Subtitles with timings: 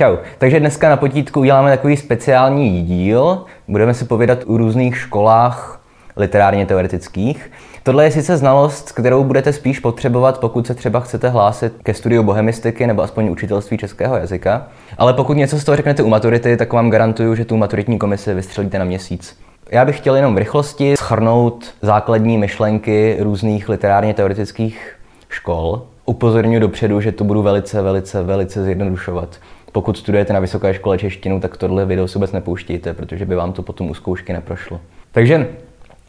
[0.00, 0.16] Čau.
[0.38, 3.44] Takže dneska na potítku uděláme takový speciální díl.
[3.68, 5.80] Budeme si povědat o různých školách
[6.16, 7.50] literárně teoretických.
[7.82, 12.22] Tohle je sice znalost, kterou budete spíš potřebovat, pokud se třeba chcete hlásit ke studiu
[12.22, 14.66] bohemistiky nebo aspoň učitelství českého jazyka.
[14.98, 18.34] Ale pokud něco z toho řeknete u maturity, tak vám garantuju, že tu maturitní komisi
[18.34, 19.38] vystřelíte na měsíc.
[19.70, 24.96] Já bych chtěl jenom v rychlosti schrnout základní myšlenky různých literárně teoretických
[25.28, 25.82] škol.
[26.04, 29.36] Upozorňuji dopředu, že to budu velice, velice, velice zjednodušovat.
[29.72, 33.52] Pokud studujete na vysoké škole češtinu, tak tohle video si vůbec nepouštíte, protože by vám
[33.52, 34.80] to potom u zkoušky neprošlo.
[35.12, 35.46] Takže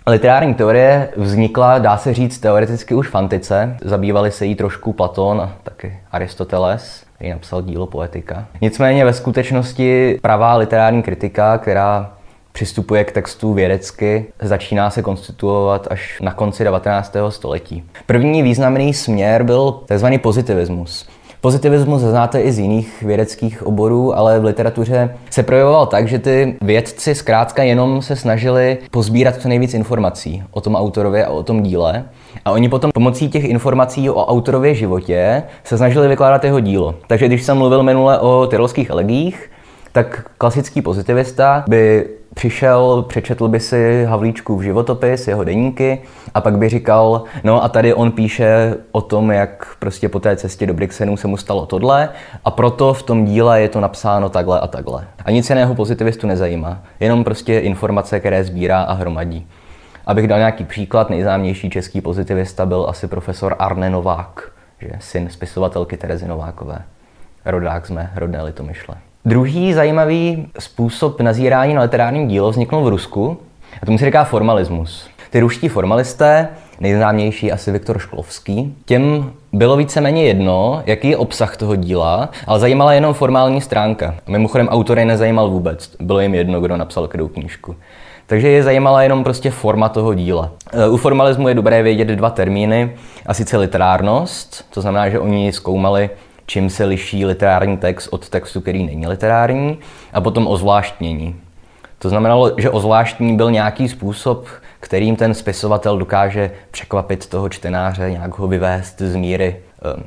[0.08, 3.78] Literární teorie vznikla, dá se říct, teoreticky už v antice.
[3.82, 8.46] Zabývali se jí trošku Platón a taky Aristoteles, který napsal dílo Poetika.
[8.62, 12.14] Nicméně ve skutečnosti pravá literární kritika, která
[12.52, 17.16] přistupuje k textu vědecky, začíná se konstituovat až na konci 19.
[17.30, 17.84] století.
[18.06, 20.08] První významný směr byl tzv.
[20.22, 21.10] pozitivismus.
[21.42, 26.58] Pozitivismus znáte i z jiných vědeckých oborů, ale v literatuře se projevoval tak, že ty
[26.62, 31.64] vědci zkrátka jenom se snažili pozbírat co nejvíc informací o tom autorově a o tom
[31.64, 32.06] díle.
[32.46, 36.96] A oni potom pomocí těch informací o autorově životě se snažili vykládat jeho dílo.
[37.08, 39.50] Takže když jsem mluvil minule o tyrolských elegích,
[39.92, 46.02] tak klasický pozitivista by přišel, přečetl by si Havlíčkův životopis, jeho deníky
[46.34, 50.36] a pak by říkal, no a tady on píše o tom, jak prostě po té
[50.36, 52.10] cestě do Brixenu se mu stalo tohle
[52.46, 55.08] a proto v tom díle je to napsáno takhle a takhle.
[55.26, 59.48] A nic jiného pozitivistu nezajímá, jenom prostě informace, které sbírá a hromadí.
[60.06, 65.98] Abych dal nějaký příklad, nejznámější český pozitivista byl asi profesor Arne Novák, že syn spisovatelky
[65.98, 66.82] Terezy Novákové.
[67.46, 69.11] Rodák jsme rodné Litomyšle.
[69.26, 73.38] Druhý zajímavý způsob nazírání na literárním dílo vzniknul v Rusku
[73.82, 75.10] a tomu se říká formalismus.
[75.30, 76.48] Ty ruští formalisté,
[76.80, 82.94] nejznámější asi Viktor Šklovský, těm bylo víceméně jedno, jaký je obsah toho díla, ale zajímala
[82.94, 84.16] jenom formální stránka.
[84.28, 87.76] Mimochodem autor je nezajímal vůbec, bylo jim jedno, kdo napsal kterou knížku.
[88.28, 90.52] Takže je zajímala jenom prostě forma toho díla.
[90.72, 92.92] E, u formalismu je dobré vědět dva termíny,
[93.26, 96.10] a sice literárnost, to znamená, že oni zkoumali
[96.52, 99.78] čím se liší literární text od textu, který není literární,
[100.14, 101.36] a potom ozvláštnění.
[102.00, 104.48] To znamenalo, že ozvláštní byl nějaký způsob,
[104.80, 109.56] kterým ten spisovatel dokáže překvapit toho čtenáře, nějak ho vyvést z míry.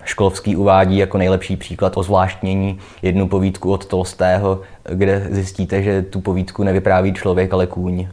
[0.05, 6.65] Školovský uvádí jako nejlepší příklad ozvláštnění jednu povídku od Tolstého, kde zjistíte, že tu povídku
[6.65, 8.09] nevypráví člověk, ale kůň.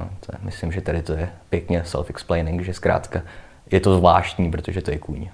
[0.00, 3.22] No, to je, myslím, že tady to je pěkně self-explaining, že zkrátka
[3.70, 5.28] je to zvláštní, protože to je kůň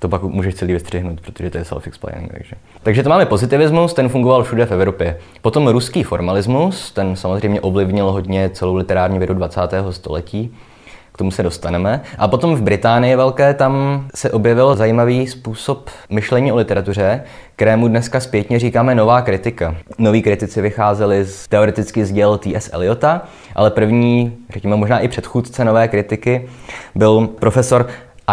[0.00, 2.28] to pak můžeš celý vystřihnout, protože to je self-explaining.
[2.32, 2.56] Takže.
[2.82, 5.18] takže to máme pozitivismus, ten fungoval všude v Evropě.
[5.42, 9.60] Potom ruský formalismus, ten samozřejmě ovlivnil hodně celou literární vědu 20.
[9.90, 10.54] století.
[11.12, 12.00] K tomu se dostaneme.
[12.18, 17.22] A potom v Británii velké tam se objevil zajímavý způsob myšlení o literatuře,
[17.56, 19.76] kterému dneska zpětně říkáme nová kritika.
[19.98, 22.70] Noví kritici vycházeli z, teoreticky z děl T.S.
[22.72, 23.22] Eliota,
[23.54, 26.48] ale první, řekněme možná i předchůdce nové kritiky,
[26.94, 27.86] byl profesor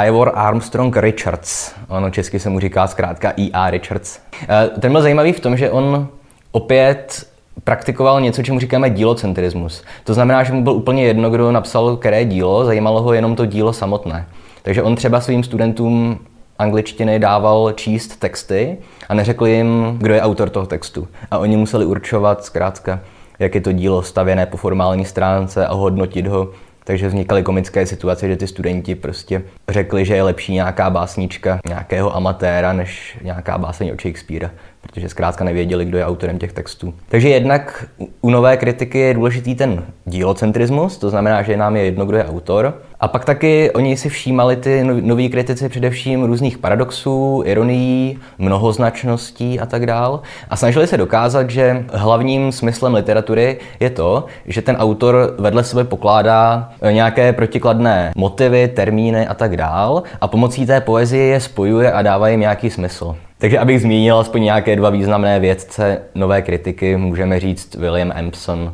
[0.06, 1.72] Ivor Armstrong Richards.
[1.88, 3.70] Ono česky se mu říká zkrátka E.A.
[3.70, 4.20] Richards.
[4.50, 6.08] Eh, ten byl zajímavý v tom, že on
[6.52, 7.28] opět
[7.64, 9.84] praktikoval něco, čemu říkáme dílocentrismus.
[10.04, 13.46] To znamená, že mu byl úplně jedno, kdo napsal které dílo, zajímalo ho jenom to
[13.46, 14.26] dílo samotné.
[14.64, 16.20] Takže on třeba svým studentům
[16.60, 18.78] angličtiny dával číst texty
[19.10, 21.08] a neřekl jim, kdo je autor toho textu.
[21.32, 23.00] A oni museli určovat zkrátka,
[23.40, 26.50] jak je to dílo stavěné po formální stránce a hodnotit ho
[26.88, 32.16] takže vznikaly komické situace, že ty studenti prostě řekli, že je lepší nějaká básnička nějakého
[32.16, 36.94] amatéra, než nějaká báseň od Shakespearea, protože zkrátka nevěděli, kdo je autorem těch textů.
[37.10, 37.86] Takže jednak
[38.22, 42.26] u nové kritiky je důležitý ten dílocentrismus, to znamená, že nám je jedno, kdo je
[42.26, 48.20] autor, a pak taky oni si všímali ty no, noví kritici především různých paradoxů, ironií,
[48.38, 50.22] mnohoznačností a tak dál.
[50.50, 55.84] A snažili se dokázat, že hlavním smyslem literatury je to, že ten autor vedle sebe
[55.84, 61.92] pokládá eh, nějaké protikladné motivy, termíny a tak dál a pomocí té poezie je spojuje
[61.92, 63.16] a dává jim nějaký smysl.
[63.38, 68.74] Takže abych zmínil aspoň nějaké dva významné vědce nové kritiky, můžeme říct William Empson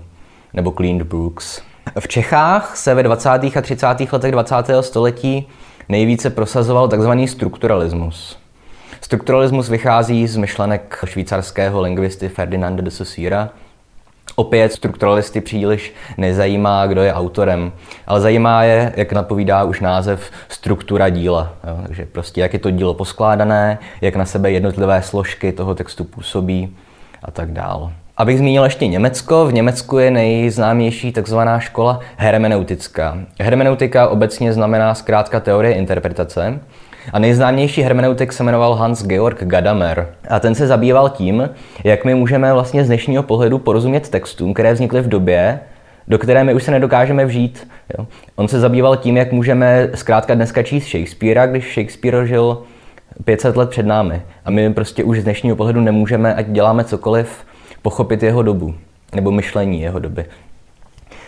[0.54, 1.62] nebo Clean Brooks.
[2.00, 3.30] V Čechách se ve 20.
[3.30, 3.88] a 30.
[4.12, 4.56] letech 20.
[4.82, 5.48] století
[5.90, 7.12] nejvíce prosazoval tzv.
[7.26, 8.40] strukturalismus.
[9.02, 13.50] Strukturalismus vychází z myšlenek švýcarského lingvisty Ferdinanda de Saussure.
[14.36, 17.72] Opět strukturalisty příliš nezajímá, kdo je autorem,
[18.08, 21.54] ale zajímá je, jak napovídá už název, struktura díla.
[21.68, 21.80] Jo?
[21.88, 26.76] Takže prostě jak je to dílo poskládané, jak na sebe jednotlivé složky toho textu působí
[27.24, 27.92] a tak dále.
[28.18, 33.18] Abych zmínil ještě Německo, v Německu je nejznámější takzvaná škola hermeneutická.
[33.42, 36.60] Hermeneutika obecně znamená zkrátka teorie interpretace.
[37.13, 40.07] A nejznámější hermeneutik se jmenoval Hans Georg Gadamer.
[40.30, 41.50] A ten se zabýval tím,
[41.83, 45.60] jak my můžeme vlastně z dnešního pohledu porozumět textům, které vznikly v době,
[46.07, 47.68] do které my už se nedokážeme vžít.
[47.98, 48.07] Jo.
[48.36, 52.63] On se zabýval tím, jak můžeme zkrátka dneska číst Shakespearea, když Shakespeare žil
[53.25, 54.21] 500 let před námi.
[54.45, 57.45] A my prostě už z dnešního pohledu nemůžeme, ať děláme cokoliv,
[57.84, 58.76] pochopit jeho dobu
[59.16, 60.26] nebo myšlení jeho doby.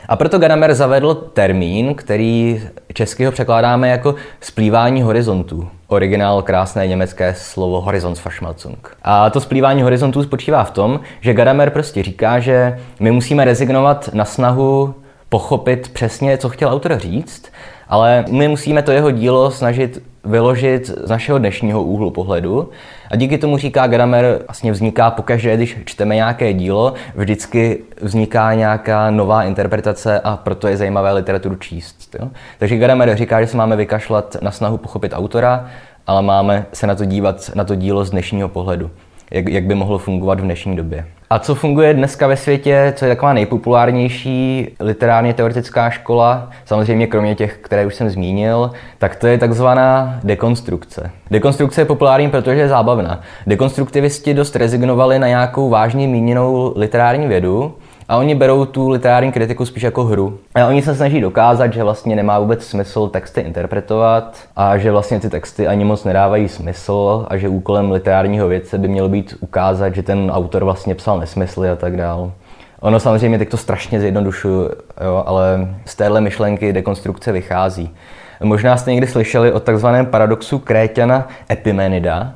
[0.07, 2.61] A proto Gadamer zavedl termín, který
[2.93, 5.69] česky ho překládáme jako splývání horizontů.
[5.87, 8.97] Originál krásné německé slovo Horizonsverschmelzung.
[9.03, 14.09] A to splývání horizontů spočívá v tom, že Gadamer prostě říká, že my musíme rezignovat
[14.13, 14.95] na snahu
[15.29, 17.51] pochopit přesně, co chtěl autor říct,
[17.87, 22.69] ale my musíme to jeho dílo snažit vyložit z našeho dnešního úhlu pohledu.
[23.11, 29.11] A díky tomu říká Gadamer, vlastně vzniká pokaždé, když čteme nějaké dílo, vždycky vzniká nějaká
[29.11, 32.15] nová interpretace a proto je zajímavé literaturu číst.
[32.19, 32.29] Jo?
[32.59, 35.65] Takže Gadamer říká, že se máme vykašlat na snahu pochopit autora,
[36.07, 38.91] ale máme se na to dívat na to dílo z dnešního pohledu
[39.31, 41.05] jak, jak by mohlo fungovat v dnešní době.
[41.35, 47.35] A co funguje dneska ve světě, co je taková nejpopulárnější literárně teoretická škola, samozřejmě kromě
[47.35, 51.11] těch, které už jsem zmínil, tak to je takzvaná dekonstrukce.
[51.31, 53.21] Dekonstrukce je populární, protože je zábavná.
[53.47, 57.75] Dekonstruktivisti dost rezignovali na nějakou vážně míněnou literární vědu
[58.09, 60.37] a oni berou tu literární kritiku spíš jako hru.
[60.55, 65.19] A oni se snaží dokázat, že vlastně nemá vůbec smysl texty interpretovat a že vlastně
[65.19, 69.95] ty texty ani moc nedávají smysl a že úkolem literárního vědce by mělo být ukázat,
[69.95, 72.31] že ten autor vlastně psal nesmysly a tak dál.
[72.79, 74.69] Ono samozřejmě teď to strašně zjednodušuju,
[75.05, 77.95] jo, ale z téhle myšlenky dekonstrukce vychází.
[78.43, 82.33] Možná jste někdy slyšeli o takzvaném paradoxu Kréťana Epimenida,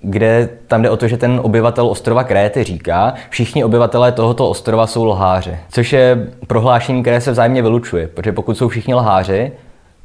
[0.00, 4.86] kde tam jde o to, že ten obyvatel ostrova Kréty říká, všichni obyvatelé tohoto ostrova
[4.86, 5.56] jsou lháři.
[5.70, 9.52] Což je prohlášení, které se vzájemně vylučuje, protože pokud jsou všichni lháři,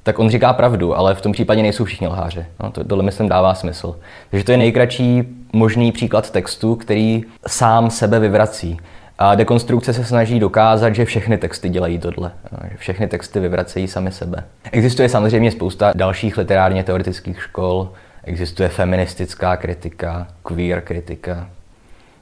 [0.03, 2.45] tak on říká pravdu, ale v tom případě nejsou všichni lháři.
[2.63, 3.95] No, to, tohle myslím dává smysl.
[4.29, 5.23] Takže to je nejkratší
[5.53, 8.77] možný příklad textu, který sám sebe vyvrací.
[9.19, 12.31] A dekonstrukce se snaží dokázat, že všechny texty dělají tohle.
[12.71, 14.43] Že všechny texty vyvracejí sami sebe.
[14.71, 17.89] Existuje samozřejmě spousta dalších literárně teoretických škol,
[18.25, 21.49] Existuje feministická kritika, queer kritika,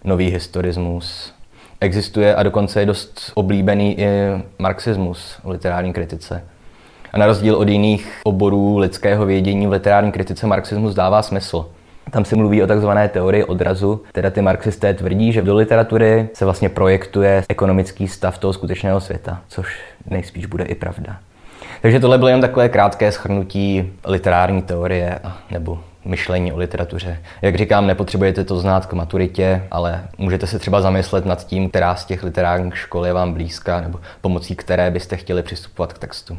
[0.04, 1.34] nový historismus.
[1.82, 4.08] Existuje a dokonce je dost oblíbený i
[4.60, 6.44] marxismus v literární kritice.
[7.14, 11.66] A na rozdíl od jiných oborů lidského vědění v literární kritice marxismus dává smysl.
[12.12, 16.46] Tam se mluví o takzvané teorii odrazu, teda ty marxisté tvrdí, že do literatury se
[16.46, 21.18] vlastně projektuje ekonomický stav toho skutečného světa, což nejspíš bude i pravda.
[21.82, 25.20] Takže tohle bylo jen takové krátké schrnutí literární teorie
[25.52, 27.18] nebo myšlení o literatuře.
[27.42, 31.96] Jak říkám, nepotřebujete to znát k maturitě, ale můžete se třeba zamyslet nad tím, která
[31.96, 36.38] z těch literárních škol je vám blízká nebo pomocí které byste chtěli přistupovat k textu.